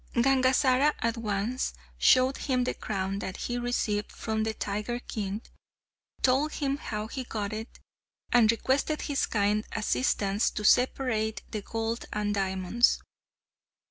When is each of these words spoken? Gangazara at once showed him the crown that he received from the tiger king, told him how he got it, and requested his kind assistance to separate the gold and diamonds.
Gangazara 0.15 0.95
at 0.97 1.15
once 1.15 1.75
showed 1.99 2.37
him 2.37 2.63
the 2.63 2.73
crown 2.73 3.19
that 3.19 3.37
he 3.37 3.59
received 3.59 4.11
from 4.11 4.43
the 4.43 4.53
tiger 4.55 4.99
king, 4.99 5.43
told 6.23 6.53
him 6.53 6.77
how 6.77 7.05
he 7.05 7.23
got 7.23 7.53
it, 7.53 7.79
and 8.33 8.51
requested 8.51 9.03
his 9.03 9.27
kind 9.27 9.63
assistance 9.73 10.49
to 10.49 10.63
separate 10.65 11.43
the 11.51 11.61
gold 11.61 12.05
and 12.11 12.33
diamonds. 12.33 12.97